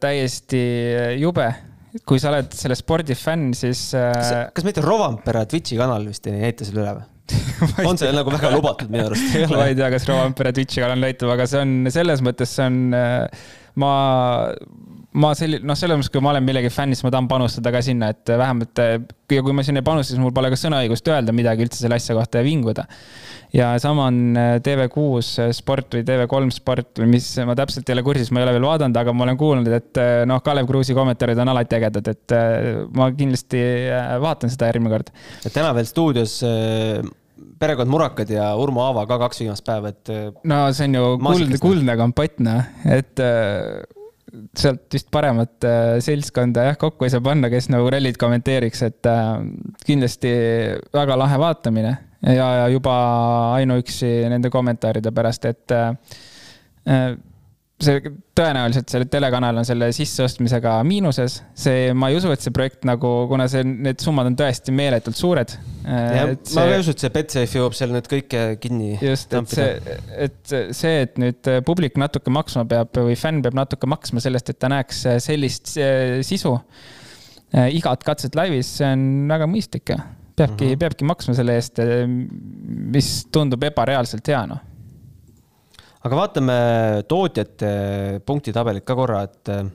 [0.01, 0.63] täiesti
[1.21, 1.49] jube.
[2.07, 3.89] kui sa oled selle spordi fänn, siis.
[3.91, 7.10] kas, kas mitte Rovampere Twitch'i kanal vist ei näita selle üle või?
[7.89, 9.35] on see nagu väga lubatud minu arust?
[9.53, 12.79] ma ei tea, kas Rovampere Twitch'i kanal näitab, aga see on selles mõttes, see on,
[13.81, 13.91] ma
[15.11, 17.81] ma selli-, noh, selles mõttes, kui ma olen millegi fänn, siis ma tahan panustada ka
[17.83, 21.35] sinna, et vähemalt ja kui ma sinna ei panusta, siis mul pole ka sõnaõigust öelda
[21.35, 22.85] midagi üldse selle asja kohta ja vinguda.
[23.55, 28.05] ja sama on äh, TV6 sport või TV3 sport või mis, ma täpselt ei ole
[28.07, 30.95] kursis, ma ei ole veel vaadanud, aga ma olen kuulnud, et äh, noh, Kalev Kruusi
[30.95, 33.63] kommentaarid on alati ägedad, et äh, ma kindlasti
[34.23, 35.11] vaatan seda järgmine kord.
[35.43, 36.39] et täna veel stuudios
[37.61, 40.13] perekond Murakad ja Urmo Aava ka kaks viimast päeva, et.
[40.43, 43.25] no see on ju kuldne, kuldne kompott, noh, et
[44.57, 49.09] sealt vist paremat äh, seltskonda jah kokku ei saa panna, kes nagu rallit kommenteeriks, et
[49.09, 49.33] äh,
[49.87, 50.31] kindlasti
[50.95, 52.93] väga lahe vaatamine ja, ja juba
[53.57, 57.17] ainuüksi nende kommentaaride pärast, et äh,
[57.85, 61.39] see tõenäoliselt selle telekanal on selle sisseostmisega miinuses.
[61.57, 65.19] see, ma ei usu, et see projekt nagu, kuna see, need summad on tõesti meeletult
[65.19, 65.55] suured.
[65.85, 68.93] jah, ma ei usu, et see Betsafe jõuab seal nüüd kõike kinni.
[69.01, 73.89] just, et see, et see, et nüüd publik natuke maksma peab või fänn peab natuke
[73.89, 75.75] maksma sellest, et ta näeks sellist
[76.27, 76.55] sisu
[77.51, 79.99] igat katset laivis, see on väga mõistlik ja
[80.41, 80.79] peabki mm, -hmm.
[80.79, 81.79] peabki maksma selle eest,
[82.95, 84.67] mis tundub ebareaalselt hea, noh
[86.01, 86.57] aga vaatame
[87.09, 87.69] tootjate
[88.25, 89.69] punktitabelit ka korra, et äh,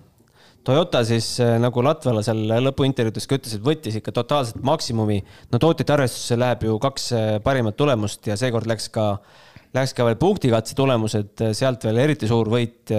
[0.67, 5.21] Toyota siis äh, nagu Latvala seal lõpuintervjuudes ka ütles, et võttis ikka totaalselt maksimumi.
[5.53, 7.13] no tootjate arvestusse läheb ju kaks
[7.45, 9.13] parimat tulemust ja seekord läks ka,
[9.77, 12.95] läks ka veel punktikatse tulemused, sealt veel eriti suur võit.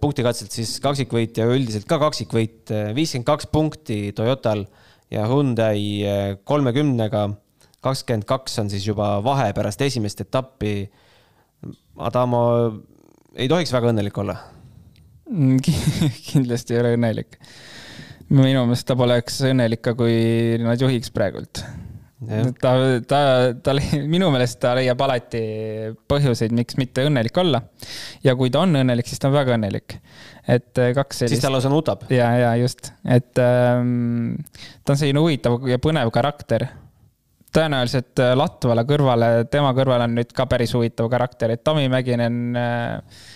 [0.00, 4.64] punktikatselt siis kaksikvõit ja üldiselt ka kaksikvõit, viiskümmend kaks punkti Toyotal
[5.10, 7.28] ja Hyundai kolmekümnega.
[7.82, 10.90] kakskümmend kaks on siis juba vahe pärast esimest etappi
[12.00, 12.40] Adamo
[13.36, 14.38] ei tohiks väga õnnelik olla
[15.30, 15.60] mm,
[16.30, 17.38] kindlasti ei ole õnnelik.
[18.30, 21.62] minu meelest ta poleks õnnelik ka, kui nad juhiks praegult.
[22.60, 22.72] ta,
[23.08, 23.20] ta,
[23.64, 23.74] ta,
[24.14, 25.40] minu meelest ta leiab alati
[26.10, 27.62] põhjuseid, miks mitte õnnelik olla.
[28.26, 29.98] ja kui ta on õnnelik, siis ta on väga õnnelik.
[30.46, 31.38] et äh, kaks sellist.
[31.38, 32.06] siis ta lausa nutab.
[32.12, 34.38] ja, ja just, et ähm,
[34.84, 36.68] ta on selline huvitav ja põnev karakter
[37.54, 42.56] tõenäoliselt äh, Latvala kõrvale, tema kõrval on nüüd ka päris huvitav karakter, et Tomi Mäkinen
[42.58, 43.26] äh,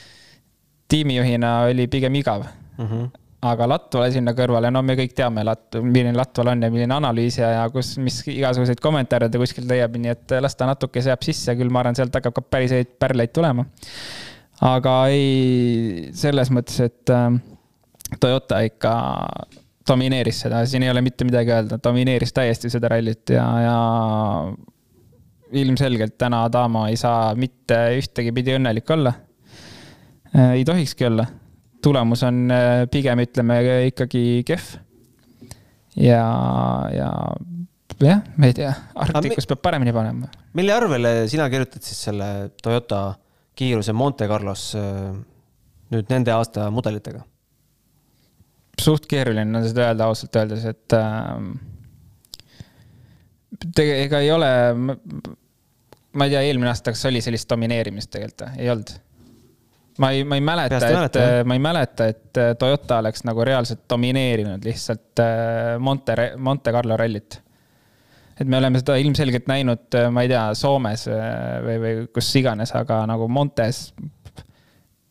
[0.90, 2.87] tiimijuhina oli pigem igav mm.
[2.87, 3.09] -hmm.
[3.50, 7.50] aga Latvala sinna kõrvale, no me kõik teame, Lat-, milline Latval on ja milline analüüsija
[7.57, 11.57] ja kus, mis igasuguseid kommentaare ta kuskilt leiab, nii et las ta natuke seab sisse,
[11.57, 13.66] küll ma arvan, sealt hakkab ka päris häid pärleid tulema.
[14.61, 17.31] aga ei, selles mõttes, et äh,
[18.20, 18.94] Toyota ikka
[19.88, 23.76] domineeris seda, siin ei ole mitte midagi öelda, domineeris täiesti seda rallit ja, ja
[25.60, 29.12] ilmselgelt täna Adamo ei saa mitte ühtegi pidi õnnelik olla.
[30.34, 31.26] Äh, ei tohikski olla.
[31.84, 33.58] tulemus on äh, pigem, ütleme
[33.90, 34.70] ikkagi kehv.
[36.00, 36.24] ja,
[36.94, 37.10] ja
[38.00, 40.30] jah, ma ei tea, Arktikus peab paremini panema.
[40.56, 43.14] mille arvele sina kirjutad siis selle Toyota
[43.54, 45.12] kiiruse Monte Carlos äh,
[45.92, 47.22] nüüd nende aasta mudelitega?
[48.80, 51.38] Suht keeruline on seda öelda ausalt öeldes, et äh,
[54.04, 58.94] ega ei ole, ma ei tea, eelmine aasta, kas oli sellist domineerimist tegelikult ei olnud?
[59.98, 63.84] ma ei, ma ei mäleta, et, ma ei mäleta, et äh, Toyota oleks nagu reaalselt
[63.90, 67.40] domineerinud lihtsalt äh, Monte, Monte Carlo rallit.
[68.40, 72.74] et me oleme seda ilmselgelt näinud, äh, ma ei tea, Soomes või, või kus iganes,
[72.74, 73.87] aga nagu Montes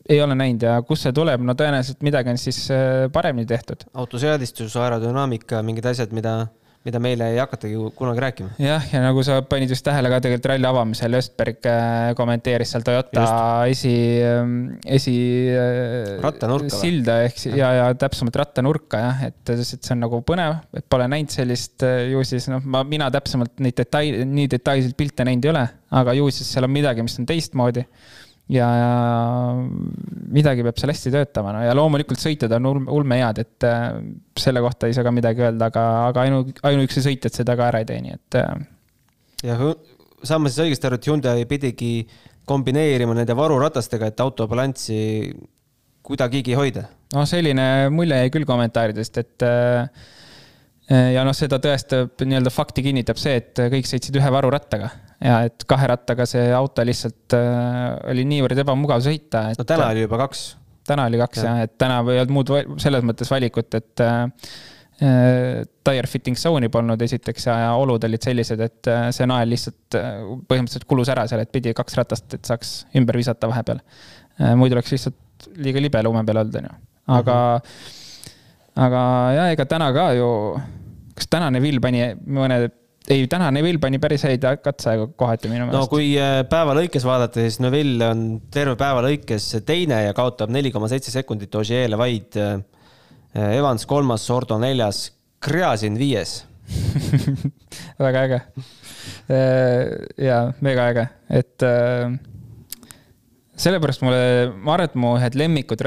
[0.08, 3.86] ei ole näinud ja kust see tuleb, no tõenäoliselt midagi on siis äh, paremini tehtud.
[3.94, 6.34] autoseadistus, aerodünaamika, mingid asjad, mida,
[6.84, 8.50] mida meile ei hakatagi kunagi rääkima.
[8.60, 12.84] jah, ja nagu sa panid just tähele ka tegelikult ralli avamisel, Östberg äh, kommenteeris seal
[12.84, 13.78] Toyota just.
[13.78, 13.94] esi,
[14.28, 15.14] ähm, esi.
[15.56, 16.74] Äh, rattanurka.
[16.76, 21.08] silda ehk ja, ja täpsemalt rattanurka jah, et, et see on nagu põnev, et pole
[21.08, 25.54] näinud sellist ju siis noh, ma, mina täpsemalt neid detaile, nii detailseid pilte näinud ei
[25.54, 25.64] ole,
[25.96, 27.88] aga ju siis seal on midagi, mis on teistmoodi
[28.52, 28.90] ja, ja
[30.34, 33.88] midagi peab seal hästi töötama, no ja loomulikult sõitjad on ulme, ulmehead, et äh,
[34.40, 37.82] selle kohta ei saa ka midagi öelda, aga, aga ainu, ainuüksi sõitjad seda ka ära
[37.82, 38.38] ei tee, nii et.
[38.40, 38.66] Äh.
[39.50, 39.64] jah,
[40.24, 41.94] saan ma siis õigesti aru, et Hyundai pidigi
[42.48, 44.98] kombineerima nende varuratastega, et auto balanssi
[46.04, 46.88] kuidagigi hoida?
[47.14, 50.12] noh, selline mulje jäi küll kommentaaridest, et äh,
[50.90, 54.90] ja noh, seda tõestab nii-öelda fakti kinnitab see, et kõik sõitsid ühe varurattaga
[55.24, 59.46] ja et kahe rattaga see auto lihtsalt äh, oli niivõrd ebamugav sõita.
[59.58, 60.44] no täna oli juba kaks.
[60.88, 61.48] täna oli kaks ja.
[61.48, 64.22] jah, et täna ei olnud muud selles mõttes valikut, et äh,
[65.00, 69.52] äh, tire fitting zone'i polnud esiteks ja, ja olud olid sellised, et äh, see nael
[69.54, 70.14] lihtsalt äh,
[70.50, 74.54] põhimõtteliselt kulus ära seal, et pidi kaks ratast, et saaks ümber visata vahepeal äh,.
[74.58, 76.80] muidu oleks lihtsalt liiga libe lume peal olnud, on ju,
[77.14, 78.02] aga mm, -hmm.
[78.74, 79.02] Aga
[79.34, 80.30] ja ega täna ka ju,
[81.14, 82.64] kas tänane Vill pani mõne
[83.08, 85.76] ei, täna Neville pani päris häid katseaegu kohati minu meelest.
[85.76, 90.52] no kui äh, päeva lõikes vaadata, siis Neville on terve päeva lõikes teine ja kaotab
[90.54, 92.40] neli koma seitse sekundit Ogier'le vaid.
[92.40, 92.62] Äh,
[93.34, 95.08] Evans kolmas, Sordo neljas,
[95.42, 96.44] Gräzin viies
[98.04, 98.38] väga äge.
[99.26, 99.88] Äh,
[100.22, 101.64] ja mega äge, et
[103.58, 105.82] sellepärast mulle, ma arvan, et mu ühed lemmikud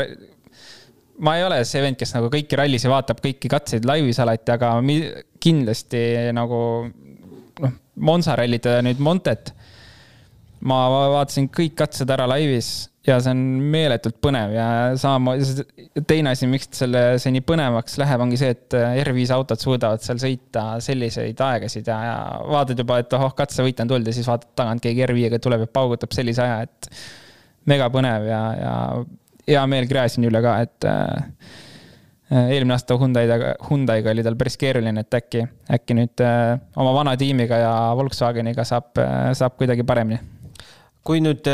[1.24, 4.76] ma ei ole see vend, kes nagu kõiki rallisid vaatab, kõiki katseid laivis alati, aga
[5.44, 6.04] kindlasti
[6.38, 6.60] nagu
[7.64, 9.54] noh, Monza rallitada nüüd Montet.
[10.68, 14.68] ma vaatasin kõik katsed ära laivis ja see on meeletult põnev ja
[15.00, 20.04] samamoodi teine asi, miks selle see nii põnevaks läheb, ongi see, et R5 autod suudavad
[20.04, 22.18] seal sõita selliseid aegasid ja, ja
[22.50, 25.72] vaatad juba, et ohoh, katsevõit on tulnud ja siis vaatad tagant, keegi R5-ga tuleb ja
[25.80, 26.92] paugutab sellise aja, et
[27.70, 28.76] mega põnev ja, ja
[29.48, 30.88] hea meel Gräzini üle ka, et
[32.28, 36.92] Äh, eelmine aasta Hyundai'ga, Hyundai'ga oli tal päris keeruline, et äkki, äkki nüüd äh, oma
[36.98, 40.20] vana tiimiga ja Volkswageniga saab, äh, saab kuidagi paremini.
[41.08, 41.48] kui nüüd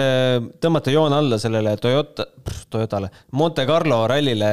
[0.57, 2.25] tõmmata joon alla sellele Toyota,
[2.73, 4.49] Toyotale, Monte Carlo rallile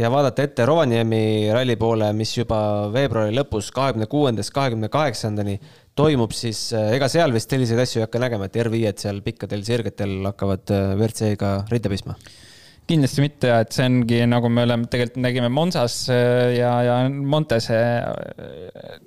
[0.00, 5.58] ja vaadata ette Rovaniemi ralli poole, mis juba veebruari lõpus, kahekümne kuuendast kahekümne kaheksandani
[5.92, 10.22] toimub, siis ega seal vist selliseid asju ei hakka nägema, et R5-d seal pikkadel sirgetel
[10.30, 12.16] hakkavad WRC-ga rinda pistma
[12.88, 16.96] kindlasti mitte ja et see ongi nagu me oleme tegelikult nägime Monsas äh, ja, ja
[17.08, 18.00] Montes äh,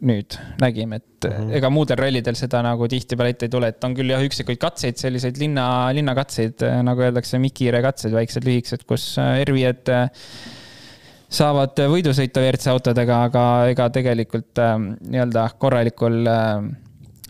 [0.05, 1.55] nüüd nägime, et mm -hmm.
[1.57, 4.97] ega muudel rallidel seda nagu tihtipeale ette ei tule, et on küll jah, üksikuid katseid,
[5.01, 5.65] selliseid linna,
[5.97, 10.01] linnakatseid, äh, nagu öeldakse, Mikire katsed, väiksed lühikesed, kus R5-d
[11.31, 16.65] saavad võidusõita WRC autodega, aga ega tegelikult äh, nii-öelda korralikul äh,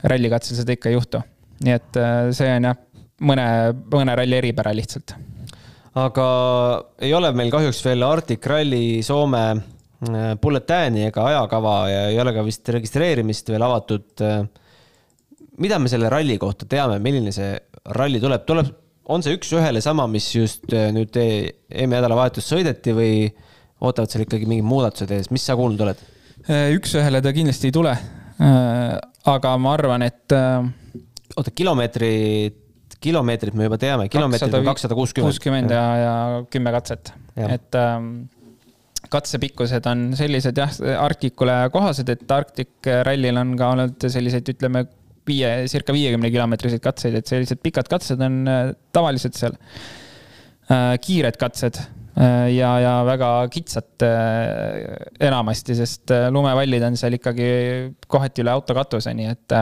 [0.04, 1.22] rallikatsel seda ikka ei juhtu.
[1.62, 2.80] nii et äh, see on jah,
[3.22, 3.46] mõne,
[3.94, 5.14] mõne ralli eripära lihtsalt
[5.99, 6.25] aga
[7.04, 12.34] ei ole meil kahjuks veel Arctic Rally Soome äh, bulletääni ega ajakava ja ei ole
[12.36, 14.23] ka vist registreerimist veel avatud.
[14.23, 14.45] Äh,
[15.62, 17.58] mida me selle ralli kohta teame, milline see
[17.97, 18.71] ralli tuleb, tuleb,
[19.12, 23.27] on see üks-ühele sama, mis just äh, nüüd eelmine nädalavahetus sõideti või
[23.82, 26.08] ootavad seal ikkagi mingid muudatused ees, mis sa kuulnud oled?
[26.47, 27.91] üks-ühele ta kindlasti ei tule.
[29.30, 30.34] aga ma arvan, et.
[31.38, 32.61] oota, kilomeetrit
[33.02, 35.32] kilomeetrit me juba teame, kilomeetrit on kakssada kuuskümmend.
[35.32, 36.14] kuuskümmend ja, ja
[36.54, 38.12] kümme katset, et ähm,
[39.12, 44.86] katsepikkused on sellised jah, Arktikule kohased, et Arktik rallil on ka olnud selliseid, ütleme,
[45.28, 48.62] viie, circa viiekümne kilomeetriseid katseid, et sellised pikad katsed on äh,
[48.94, 50.96] tavaliselt seal äh,.
[51.02, 54.06] kiired katsed äh, ja, ja väga kitsad
[55.22, 57.52] enamasti, sest lumevallid on seal ikkagi
[58.08, 59.62] kohati üle autokatuseni, nii et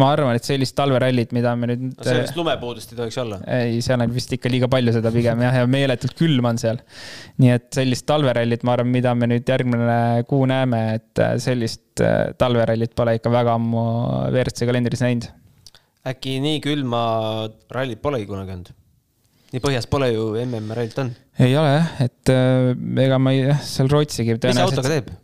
[0.00, 2.04] ma arvan, et sellist talverallit, mida me nüüd no.
[2.04, 3.38] sellist lumepuudust ei tohiks olla?
[3.48, 6.80] ei, seal on vist ikka liiga palju seda pigem jah, ja meeletult külm on seal.
[7.40, 12.04] nii et sellist talverallit, ma arvan, mida me nüüd järgmine kuu näeme, et äh, sellist
[12.04, 13.84] äh, talverallit pole ikka väga ammu
[14.34, 15.30] WRC kalendris näinud.
[16.12, 17.02] äkki nii külma
[17.72, 18.72] rallit polegi kunagi olnud?
[19.56, 21.26] nii põhjas pole ju MM-rallit olnud?
[21.40, 22.72] ei ole jah, et äh,
[23.08, 24.36] ega ma ei, jah, seal Rootsigi.
[24.36, 25.14] mis see autoga teeb?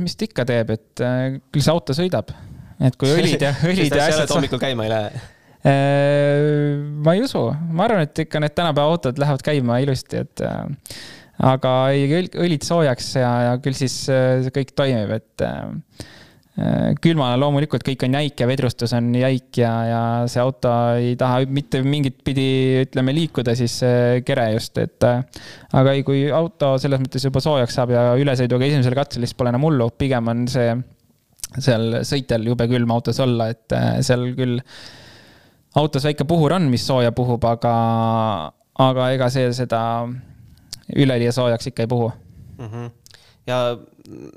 [0.00, 1.08] mis ta ikka teeb, et
[1.52, 2.32] küll see auto sõidab
[2.80, 4.30] et kui õlid ja, õlid ja asjad.
[4.36, 5.26] hommikul käima ei lähe?
[5.66, 10.42] Äh, ma ei usu, ma arvan, et ikka need tänapäeva autod lähevad käima ilusti, et
[10.46, 10.60] äh,
[11.48, 15.46] aga ei, õlid soojaks ja, ja küll siis äh, see kõik toimib, et
[16.98, 21.44] külmana loomulikult kõik on jäik ja vedrustus on jäik ja, ja see auto ei taha
[21.46, 22.48] mitte mingit pidi,
[22.82, 23.76] ütleme, liikuda siis
[24.26, 25.06] kere just, et.
[25.78, 29.54] aga ei, kui auto selles mõttes juba soojaks saab ja ülesõiduga esimesel katsel, siis pole
[29.54, 30.74] enam hullu, pigem on see
[31.56, 34.58] seal sõitjal jube külm autos olla, et äh, seal küll
[35.78, 37.74] autos väike puhur on, mis sooja puhub, aga,
[38.84, 39.80] aga ega see seda
[40.96, 42.10] üleliia soojaks ikka ei puhu
[42.58, 42.68] mm.
[42.68, 42.90] -hmm.
[43.48, 43.76] ja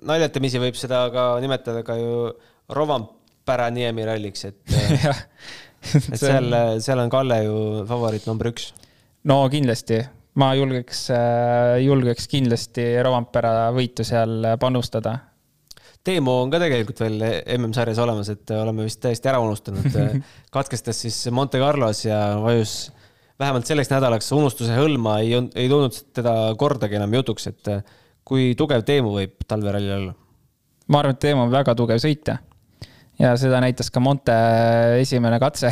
[0.07, 2.31] naljatamisi võib seda ka nimetada ka ju
[2.71, 4.59] Rovanpera Niemi ralliks, et
[5.95, 8.71] et seal, seal on Kalle ju favoriit number üks.
[9.23, 10.01] no kindlasti,
[10.35, 15.17] ma julgeks, äh, julgeks kindlasti Rovanpera võitu seal panustada
[16.07, 17.19] Teemu on ka tegelikult veel
[17.59, 19.93] MM-sarjas olemas, et oleme vist täiesti ära unustanud.
[20.55, 22.89] katkestas siis Monte Carlos ja vajus
[23.41, 27.71] vähemalt selleks nädalaks unustuse hõlma, ei, ei tulnud teda kordagi enam jutuks, et
[28.25, 30.17] kui tugev Teemu võib talverallil olla
[30.91, 32.37] ma arvan, et Teemu on väga tugev sõitja.
[33.21, 34.35] ja seda näitas ka Monte
[35.01, 35.71] esimene katse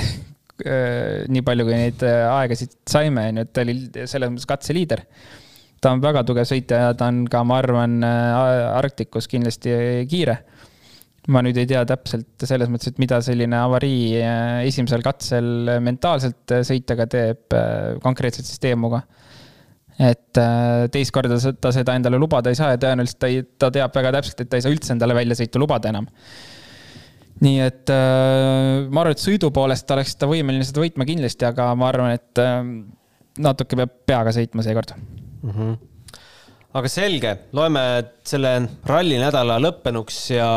[1.33, 5.05] nii palju, kui neid aegasid saime, on ju, et ta oli selles mõttes katseliider.
[5.81, 9.73] Ta on väga tugev sõitja ja ta on ka, ma arvan, Arktikus kindlasti
[10.09, 10.39] kiire
[11.33, 16.55] ma nüüd ei tea täpselt selles mõttes, et mida selline avarii äh, esimesel katsel mentaalselt
[16.55, 19.03] äh, sõitjaga teeb, äh, konkreetselt siis Teemuga.
[19.99, 20.39] et
[20.95, 24.13] teist korda ta seda endale lubada ei saa ja tõenäoliselt ta ei, ta teab väga
[24.15, 26.07] täpselt, et ta ei saa üldse endale väljasõitu lubada enam.
[27.43, 31.91] nii et ma arvan, et sõidu poolest oleks ta võimeline seda võitma kindlasti, aga ma
[31.91, 32.43] arvan, et
[33.43, 34.95] natuke peab peaga sõitma seekord
[35.41, 35.51] mm.
[35.51, 35.77] -hmm
[36.69, 37.81] aga selge, loeme
[38.27, 38.51] selle
[38.85, 40.49] rallinädala lõppenuks ja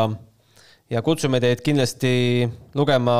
[0.93, 2.45] ja kutsume teid kindlasti
[2.77, 3.15] lugema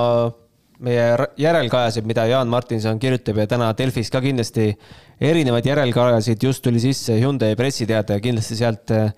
[0.84, 1.06] meie
[1.40, 4.68] järelkajasid, mida Jaan Martinson kirjutab ja täna Delfis ka kindlasti
[5.22, 9.14] erinevaid järelkajasid, just tuli sisse Hyundai pressiteade ja kindlasti sealt äh,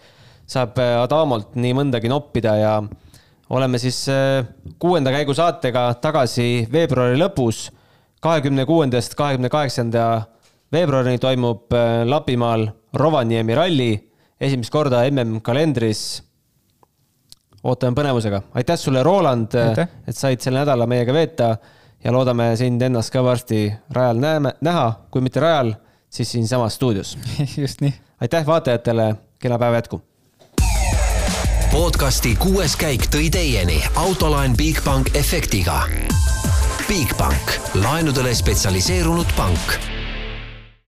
[0.48, 2.76] saab äh, Adamolt nii mõndagi noppida ja
[3.56, 4.46] oleme siis äh,
[4.80, 7.70] kuuenda käigu saatega tagasi veebruari lõpus.
[8.22, 10.06] kahekümne kuuendast kahekümne kaheksanda
[10.72, 11.74] veebruarini toimub
[12.06, 13.92] Lapimaal Rovaniemi ralli,
[14.42, 16.24] esimest korda MM kalendris
[17.66, 18.42] ootame põnevusega.
[18.54, 19.56] aitäh sulle, Roland,
[20.08, 21.56] et said selle nädala meiega veeta
[22.04, 25.74] ja loodame sind ennast ka varsti rajal näeme, näha, kui mitte rajal,
[26.10, 27.18] siis siinsamas stuudios.
[27.64, 27.94] just nii.
[28.22, 30.02] aitäh vaatajatele, kena päeva jätku.
[31.72, 35.84] podcasti kuues käik tõi teieni autolaen Bigbank efektiga.
[36.88, 39.95] Bigbank, laenudele spetsialiseerunud pank